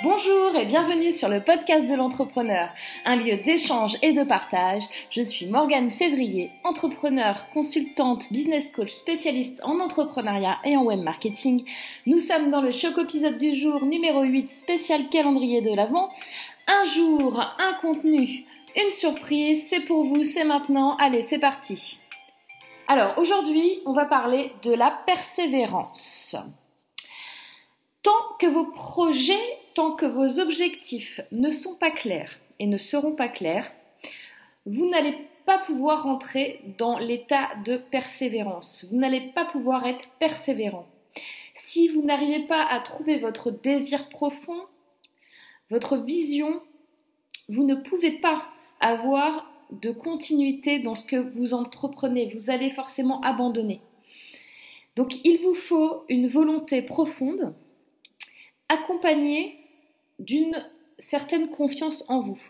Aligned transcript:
Bonjour 0.00 0.56
et 0.56 0.64
bienvenue 0.64 1.12
sur 1.12 1.28
le 1.28 1.42
podcast 1.42 1.86
de 1.86 1.94
l'entrepreneur, 1.94 2.70
un 3.04 3.14
lieu 3.14 3.36
d'échange 3.36 3.98
et 4.00 4.12
de 4.12 4.24
partage. 4.24 4.82
Je 5.10 5.22
suis 5.22 5.46
Morgane 5.46 5.92
Février, 5.92 6.50
entrepreneur, 6.64 7.48
consultante, 7.50 8.32
business 8.32 8.72
coach 8.72 8.90
spécialiste 8.90 9.60
en 9.62 9.78
entrepreneuriat 9.80 10.58
et 10.64 10.76
en 10.76 10.84
web 10.84 11.00
marketing. 11.00 11.64
Nous 12.06 12.18
sommes 12.18 12.50
dans 12.50 12.62
le 12.62 12.72
choc 12.72 12.98
épisode 12.98 13.38
du 13.38 13.54
jour 13.54 13.84
numéro 13.84 14.22
8 14.22 14.50
spécial 14.50 15.08
calendrier 15.10 15.60
de 15.60 15.74
l'Avent. 15.74 16.10
Un 16.66 16.84
jour, 16.84 17.38
un 17.58 17.74
contenu, 17.74 18.46
une 18.74 18.90
surprise, 18.90 19.66
c'est 19.68 19.84
pour 19.84 20.04
vous, 20.04 20.24
c'est 20.24 20.44
maintenant. 20.44 20.96
Allez, 20.96 21.22
c'est 21.22 21.38
parti. 21.38 22.00
Alors 22.88 23.16
aujourd'hui, 23.18 23.80
on 23.84 23.92
va 23.92 24.06
parler 24.06 24.52
de 24.64 24.72
la 24.72 24.90
persévérance. 25.06 26.34
Tant 28.02 28.10
que 28.40 28.46
vos 28.46 28.64
projets, 28.64 29.61
tant 29.74 29.92
que 29.92 30.06
vos 30.06 30.40
objectifs 30.40 31.20
ne 31.32 31.50
sont 31.50 31.76
pas 31.76 31.90
clairs 31.90 32.38
et 32.58 32.66
ne 32.66 32.78
seront 32.78 33.14
pas 33.14 33.28
clairs, 33.28 33.72
vous 34.66 34.88
n'allez 34.88 35.14
pas 35.44 35.58
pouvoir 35.58 36.04
rentrer 36.04 36.60
dans 36.78 36.98
l'état 36.98 37.48
de 37.64 37.76
persévérance. 37.76 38.86
Vous 38.90 38.96
n'allez 38.96 39.20
pas 39.20 39.44
pouvoir 39.44 39.86
être 39.86 40.08
persévérant. 40.18 40.86
Si 41.54 41.88
vous 41.88 42.02
n'arrivez 42.02 42.40
pas 42.46 42.64
à 42.64 42.80
trouver 42.80 43.18
votre 43.18 43.50
désir 43.50 44.08
profond, 44.08 44.60
votre 45.70 45.96
vision, 45.96 46.62
vous 47.48 47.64
ne 47.64 47.74
pouvez 47.74 48.12
pas 48.12 48.44
avoir 48.80 49.50
de 49.70 49.90
continuité 49.90 50.78
dans 50.78 50.94
ce 50.94 51.04
que 51.04 51.16
vous 51.16 51.54
entreprenez. 51.54 52.28
Vous 52.28 52.50
allez 52.50 52.70
forcément 52.70 53.20
abandonner. 53.22 53.80
Donc 54.96 55.24
il 55.24 55.38
vous 55.38 55.54
faut 55.54 56.04
une 56.08 56.28
volonté 56.28 56.82
profonde 56.82 57.54
accompagné 58.68 59.61
d'une 60.18 60.64
certaine 60.98 61.48
confiance 61.48 62.08
en 62.08 62.20
vous. 62.20 62.40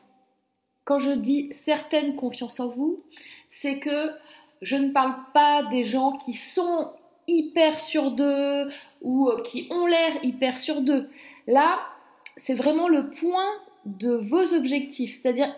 Quand 0.84 0.98
je 0.98 1.12
dis 1.12 1.48
certaine 1.52 2.16
confiance 2.16 2.60
en 2.60 2.68
vous, 2.68 3.04
c'est 3.48 3.78
que 3.78 4.10
je 4.62 4.76
ne 4.76 4.90
parle 4.90 5.14
pas 5.32 5.64
des 5.64 5.84
gens 5.84 6.12
qui 6.18 6.32
sont 6.32 6.92
hyper 7.28 7.80
sûrs 7.80 8.10
d'eux 8.10 8.68
ou 9.00 9.30
qui 9.44 9.68
ont 9.70 9.86
l'air 9.86 10.24
hyper 10.24 10.58
sûrs 10.58 10.82
d'eux. 10.82 11.08
Là, 11.46 11.80
c'est 12.36 12.54
vraiment 12.54 12.88
le 12.88 13.10
point 13.10 13.48
de 13.84 14.12
vos 14.12 14.54
objectifs. 14.54 15.14
C'est-à-dire, 15.14 15.54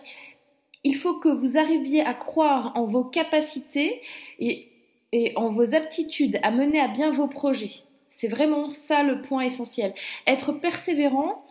il 0.83 0.95
faut 0.95 1.19
que 1.19 1.29
vous 1.29 1.57
arriviez 1.57 2.01
à 2.01 2.13
croire 2.13 2.71
en 2.75 2.85
vos 2.85 3.03
capacités 3.03 4.01
et 4.39 5.33
en 5.35 5.49
vos 5.49 5.73
aptitudes 5.73 6.39
à 6.43 6.51
mener 6.51 6.79
à 6.79 6.87
bien 6.87 7.09
vos 7.09 7.27
projets. 7.27 7.83
C'est 8.09 8.27
vraiment 8.27 8.69
ça 8.69 9.03
le 9.03 9.21
point 9.21 9.41
essentiel. 9.41 9.93
Être 10.27 10.53
persévérant, 10.53 11.45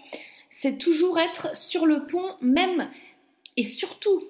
c'est 0.56 0.78
toujours 0.78 1.18
être 1.18 1.56
sur 1.56 1.84
le 1.84 2.06
pont 2.06 2.36
même 2.40 2.88
et 3.56 3.64
surtout 3.64 4.22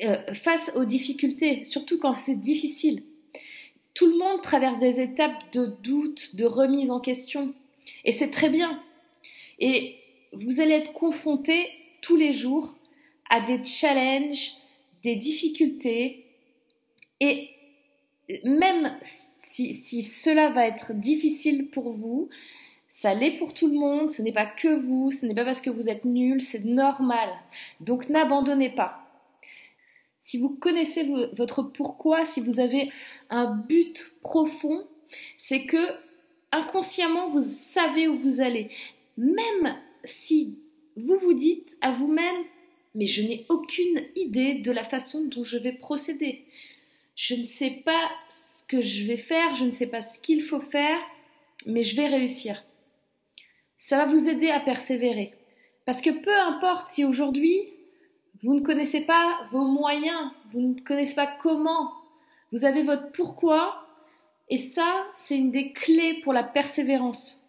euh, 0.00 0.32
face 0.32 0.72
aux 0.76 0.84
difficultés, 0.84 1.64
surtout 1.64 1.98
quand 1.98 2.14
c'est 2.14 2.40
difficile. 2.40 3.02
Tout 3.94 4.06
le 4.06 4.16
monde 4.16 4.42
traverse 4.42 4.78
des 4.78 5.00
étapes 5.00 5.52
de 5.52 5.66
doute, 5.82 6.36
de 6.36 6.44
remise 6.44 6.90
en 6.92 7.00
question. 7.00 7.52
Et 8.04 8.12
c'est 8.12 8.30
très 8.30 8.48
bien. 8.48 8.80
Et 9.58 9.96
vous 10.32 10.60
allez 10.60 10.72
être 10.72 10.92
confronté 10.92 11.68
tous 12.00 12.16
les 12.16 12.32
jours 12.32 12.76
à 13.28 13.40
des 13.40 13.64
challenges, 13.64 14.52
des 15.02 15.16
difficultés. 15.16 16.26
Et 17.18 17.50
même 18.44 18.96
si, 19.42 20.02
cela 20.02 20.50
va 20.50 20.66
être 20.66 20.94
difficile 20.94 21.66
pour 21.66 21.92
vous, 21.92 22.28
ça 22.94 23.12
l'est 23.12 23.38
pour 23.38 23.52
tout 23.52 23.66
le 23.66 23.74
monde, 23.74 24.10
ce 24.10 24.22
n'est 24.22 24.32
pas 24.32 24.46
que 24.46 24.68
vous, 24.68 25.10
ce 25.10 25.26
n'est 25.26 25.34
pas 25.34 25.44
parce 25.44 25.60
que 25.60 25.68
vous 25.68 25.88
êtes 25.88 26.04
nul, 26.04 26.40
c'est 26.40 26.64
normal. 26.64 27.28
Donc 27.80 28.08
n'abandonnez 28.08 28.70
pas. 28.70 29.00
Si 30.22 30.38
vous 30.38 30.48
connaissez 30.48 31.02
votre 31.32 31.64
pourquoi, 31.64 32.24
si 32.24 32.40
vous 32.40 32.60
avez 32.60 32.92
un 33.30 33.46
but 33.46 34.14
profond, 34.22 34.86
c'est 35.36 35.66
que 35.66 35.76
inconsciemment 36.52 37.28
vous 37.28 37.40
savez 37.40 38.06
où 38.06 38.16
vous 38.16 38.40
allez. 38.40 38.70
Même 39.18 39.76
si 40.04 40.56
vous 40.96 41.18
vous 41.18 41.34
dites 41.34 41.76
à 41.80 41.90
vous-même, 41.90 42.44
mais 42.94 43.08
je 43.08 43.22
n'ai 43.22 43.44
aucune 43.48 44.04
idée 44.14 44.54
de 44.54 44.70
la 44.70 44.84
façon 44.84 45.24
dont 45.24 45.44
je 45.44 45.58
vais 45.58 45.72
procéder. 45.72 46.44
Je 47.16 47.34
ne 47.34 47.44
sais 47.44 47.82
pas 47.84 48.08
que 48.68 48.80
je 48.80 49.04
vais 49.04 49.16
faire, 49.16 49.56
je 49.56 49.64
ne 49.64 49.72
sais 49.72 49.88
pas 49.88 50.00
ce 50.00 50.20
qu'il 50.20 50.44
faut 50.44 50.60
faire, 50.60 51.00
mais 51.66 51.82
je 51.82 51.96
vais 51.96 52.06
réussir. 52.06 52.62
Ça 53.86 53.98
va 53.98 54.06
vous 54.06 54.30
aider 54.30 54.48
à 54.48 54.60
persévérer. 54.60 55.34
Parce 55.84 56.00
que 56.00 56.08
peu 56.08 56.34
importe 56.34 56.88
si 56.88 57.04
aujourd'hui 57.04 57.68
vous 58.42 58.54
ne 58.54 58.62
connaissez 58.62 59.02
pas 59.02 59.46
vos 59.52 59.66
moyens, 59.66 60.30
vous 60.52 60.60
ne 60.62 60.80
connaissez 60.80 61.14
pas 61.14 61.26
comment, 61.42 61.92
vous 62.50 62.64
avez 62.64 62.82
votre 62.82 63.12
pourquoi, 63.12 63.86
et 64.48 64.56
ça, 64.56 65.04
c'est 65.16 65.36
une 65.36 65.50
des 65.50 65.74
clés 65.74 66.14
pour 66.22 66.32
la 66.32 66.42
persévérance. 66.42 67.46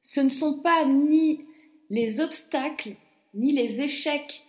Ce 0.00 0.22
ne 0.22 0.30
sont 0.30 0.60
pas 0.62 0.86
ni 0.86 1.44
les 1.90 2.22
obstacles, 2.22 2.96
ni 3.34 3.52
les 3.52 3.82
échecs 3.82 4.44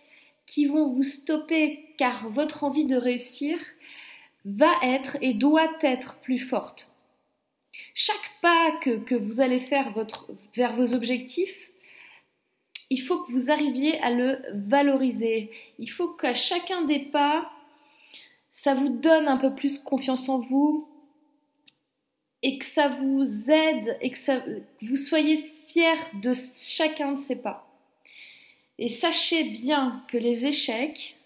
qui 0.46 0.64
vont 0.64 0.88
vous 0.88 1.02
stopper 1.02 1.84
car 1.98 2.30
votre 2.30 2.64
envie 2.64 2.86
de 2.86 2.96
réussir, 2.96 3.58
va 4.46 4.72
être 4.82 5.18
et 5.20 5.34
doit 5.34 5.70
être 5.82 6.16
plus 6.22 6.38
forte. 6.38 6.93
Chaque 7.94 8.32
pas 8.42 8.72
que, 8.80 9.14
vous 9.14 9.40
allez 9.40 9.60
faire 9.60 9.92
vers 10.54 10.72
vos 10.72 10.94
objectifs, 10.94 11.70
il 12.90 13.00
faut 13.00 13.24
que 13.24 13.32
vous 13.32 13.50
arriviez 13.50 13.98
à 14.00 14.10
le 14.10 14.42
valoriser. 14.52 15.50
Il 15.78 15.90
faut 15.90 16.08
qu'à 16.08 16.34
chacun 16.34 16.82
des 16.82 16.98
pas, 16.98 17.50
ça 18.52 18.74
vous 18.74 18.88
donne 18.88 19.28
un 19.28 19.36
peu 19.36 19.54
plus 19.54 19.78
confiance 19.78 20.28
en 20.28 20.38
vous 20.38 20.88
et 22.42 22.58
que 22.58 22.64
ça 22.64 22.88
vous 22.88 23.50
aide 23.50 23.96
et 24.00 24.10
que 24.10 24.18
vous 24.82 24.96
soyez 24.96 25.50
fiers 25.66 26.20
de 26.22 26.32
chacun 26.34 27.12
de 27.12 27.20
ces 27.20 27.36
pas. 27.36 27.66
Et 28.78 28.88
sachez 28.88 29.44
bien 29.44 30.04
que 30.08 30.18
les 30.18 30.46
échecs, 30.46 31.16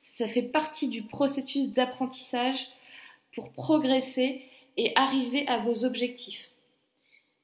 ça 0.00 0.26
fait 0.26 0.42
partie 0.42 0.88
du 0.88 1.02
processus 1.02 1.70
d'apprentissage 1.70 2.68
pour 3.34 3.52
progresser 3.52 4.42
et 4.78 4.92
arriver 4.94 5.46
à 5.48 5.58
vos 5.58 5.84
objectifs. 5.84 6.48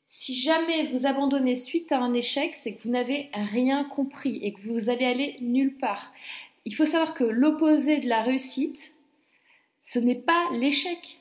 Si 0.07 0.35
jamais 0.37 0.87
vous 0.87 1.07
abandonnez 1.07 1.57
suite 1.57 1.93
à 1.93 1.99
un 1.99 2.15
échec, 2.15 2.55
c'est 2.55 2.75
que 2.75 2.83
vous 2.85 2.91
n'avez 2.91 3.29
rien 3.35 3.85
compris 3.85 4.39
et 4.43 4.53
que 4.53 4.61
vous 4.61 4.89
allez 4.89 5.05
aller 5.05 5.37
nulle 5.41 5.77
part. 5.77 6.13
Il 6.65 6.75
faut 6.75 6.87
savoir 6.87 7.13
que 7.13 7.25
l'opposé 7.25 7.99
de 7.99 8.09
la 8.09 8.23
réussite, 8.23 8.95
ce 9.83 9.99
n'est 9.99 10.15
pas 10.15 10.49
l'échec. 10.53 11.19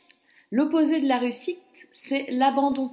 L'opposé 0.51 1.01
de 1.01 1.07
la 1.07 1.17
réussite, 1.17 1.59
c'est 1.91 2.27
l'abandon. 2.29 2.91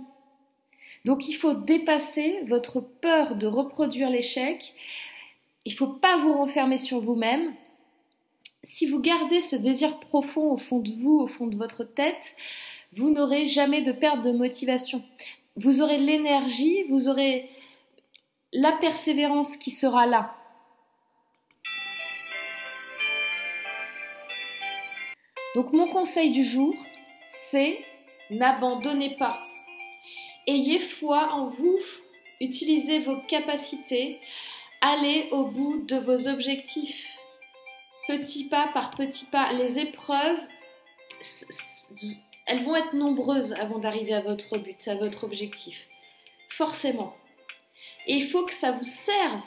Donc 1.04 1.28
il 1.28 1.34
faut 1.34 1.54
dépasser 1.54 2.40
votre 2.46 2.80
peur 2.80 3.36
de 3.36 3.46
reproduire 3.46 4.10
l'échec. 4.10 4.74
Il 5.66 5.72
ne 5.72 5.76
faut 5.76 5.86
pas 5.86 6.16
vous 6.18 6.32
renfermer 6.32 6.78
sur 6.78 7.00
vous-même 7.00 7.54
si 8.62 8.86
vous 8.86 9.00
gardez 9.00 9.40
ce 9.40 9.56
désir 9.56 9.98
profond 10.00 10.52
au 10.52 10.58
fond 10.58 10.78
de 10.80 10.92
vous, 10.92 11.18
au 11.18 11.26
fond 11.26 11.46
de 11.46 11.56
votre 11.56 11.84
tête, 11.84 12.34
vous 12.92 13.10
n'aurez 13.10 13.46
jamais 13.46 13.82
de 13.82 13.92
perte 13.92 14.22
de 14.22 14.32
motivation. 14.32 15.02
Vous 15.56 15.82
aurez 15.82 15.98
l'énergie, 15.98 16.84
vous 16.88 17.08
aurez 17.08 17.50
la 18.52 18.72
persévérance 18.72 19.56
qui 19.56 19.70
sera 19.70 20.06
là. 20.06 20.34
Donc 25.54 25.72
mon 25.72 25.88
conseil 25.88 26.30
du 26.30 26.44
jour, 26.44 26.74
c'est 27.50 27.80
n'abandonnez 28.30 29.16
pas. 29.16 29.40
Ayez 30.46 30.78
foi 30.78 31.32
en 31.32 31.48
vous, 31.48 31.78
utilisez 32.40 33.00
vos 33.00 33.20
capacités, 33.28 34.20
allez 34.80 35.28
au 35.32 35.44
bout 35.44 35.84
de 35.86 35.96
vos 35.96 36.28
objectifs 36.28 37.20
petit 38.10 38.48
pas 38.48 38.68
par 38.74 38.90
petit 38.90 39.26
pas. 39.26 39.52
Les 39.52 39.78
épreuves, 39.78 40.40
elles 42.50 42.64
vont 42.64 42.74
être 42.74 42.94
nombreuses 42.94 43.52
avant 43.52 43.78
d'arriver 43.78 44.12
à 44.12 44.20
votre 44.20 44.58
but, 44.58 44.88
à 44.88 44.96
votre 44.96 45.22
objectif. 45.22 45.86
Forcément. 46.48 47.16
Et 48.08 48.14
il 48.14 48.28
faut 48.28 48.44
que 48.44 48.52
ça 48.52 48.72
vous 48.72 48.84
serve 48.84 49.44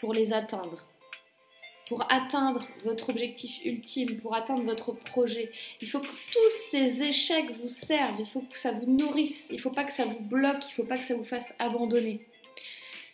pour 0.00 0.12
les 0.12 0.34
atteindre. 0.34 0.86
Pour 1.88 2.04
atteindre 2.12 2.68
votre 2.84 3.08
objectif 3.08 3.64
ultime, 3.64 4.20
pour 4.20 4.34
atteindre 4.34 4.62
votre 4.64 4.92
projet. 4.92 5.50
Il 5.80 5.88
faut 5.88 6.00
que 6.00 6.06
tous 6.06 6.70
ces 6.70 7.02
échecs 7.02 7.50
vous 7.62 7.70
servent. 7.70 8.20
Il 8.20 8.26
faut 8.26 8.42
que 8.42 8.58
ça 8.58 8.72
vous 8.72 8.86
nourrisse. 8.86 9.48
Il 9.50 9.56
ne 9.56 9.60
faut 9.62 9.70
pas 9.70 9.84
que 9.84 9.92
ça 9.92 10.04
vous 10.04 10.20
bloque. 10.20 10.62
Il 10.66 10.72
ne 10.72 10.74
faut 10.74 10.84
pas 10.84 10.98
que 10.98 11.04
ça 11.04 11.14
vous 11.14 11.24
fasse 11.24 11.54
abandonner. 11.58 12.20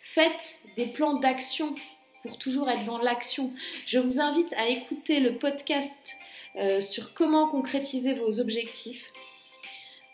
Faites 0.01 0.59
des 0.75 0.85
plans 0.85 1.13
d'action 1.13 1.75
pour 2.23 2.37
toujours 2.37 2.69
être 2.69 2.83
dans 2.83 2.97
l'action. 2.97 3.53
Je 3.85 3.99
vous 3.99 4.19
invite 4.19 4.51
à 4.57 4.67
écouter 4.67 5.21
le 5.21 5.37
podcast 5.37 6.17
euh, 6.57 6.81
sur 6.81 7.13
comment 7.13 7.49
concrétiser 7.49 8.13
vos 8.13 8.39
objectifs. 8.39 9.11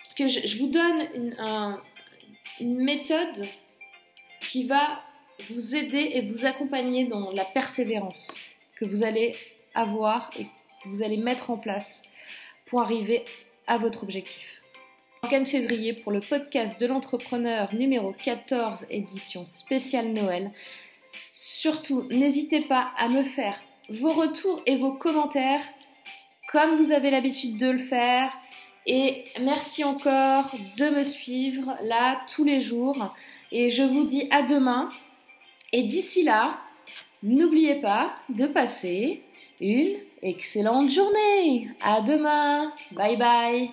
Parce 0.04 0.16
que 0.16 0.28
je, 0.28 0.58
vous 0.58 0.68
donne 0.68 1.08
une, 1.16 1.36
une 2.60 2.84
méthode 2.84 3.48
qui 4.42 4.66
va 4.66 5.02
vous 5.50 5.76
aider 5.76 6.12
et 6.14 6.22
vous 6.22 6.46
accompagner 6.46 7.06
dans 7.06 7.32
la 7.32 7.46
persévérance 7.46 8.38
que 8.76 8.86
vous 8.86 9.04
allez 9.04 9.36
avoir 9.74 10.30
et 10.40 10.44
que 10.44 10.90
vous 10.90 11.04
allez 11.04 11.18
mettre 11.18 11.50
en 11.50 11.58
place 11.58 12.04
pour 12.66 12.82
arriver 12.82 13.24
à 13.68 13.78
votre 13.78 14.04
objectif. 14.04 14.62
Morgane 15.24 15.48
Février 15.48 15.94
pour 15.94 16.12
le 16.12 16.20
podcast 16.20 16.78
de 16.80 16.86
l'entrepreneur 16.86 17.74
numéro 17.74 18.12
14 18.12 18.88
édition 18.90 19.46
spéciale 19.46 20.10
Noël. 20.10 20.52
Surtout, 21.32 22.04
n'hésitez 22.10 22.62
pas 22.62 22.92
à 22.98 23.08
me 23.08 23.24
faire 23.24 23.62
vos 23.90 24.12
retours 24.12 24.62
et 24.66 24.76
vos 24.76 24.92
commentaires 24.92 25.62
comme 26.54 26.76
vous 26.76 26.92
avez 26.92 27.10
l'habitude 27.10 27.58
de 27.58 27.70
le 27.70 27.80
faire. 27.80 28.32
Et 28.86 29.26
merci 29.42 29.84
encore 29.84 30.52
de 30.78 30.90
me 30.90 31.04
suivre 31.04 31.76
là 31.84 32.22
tous 32.34 32.44
les 32.44 32.62
jours. 32.62 33.14
Et 33.52 33.72
je 33.72 33.84
vous 33.84 34.06
dis 34.06 34.28
à 34.30 34.44
demain. 34.44 34.90
Et 35.72 35.84
d'ici 35.84 36.24
là, 36.24 36.60
n'oubliez 37.24 37.76
pas 37.76 38.14
de 38.30 38.46
passer 38.46 39.22
une 39.60 39.96
excellente 40.22 40.92
journée. 40.92 41.70
À 41.82 42.02
demain. 42.02 42.72
Bye 42.92 43.18
bye. 43.18 43.72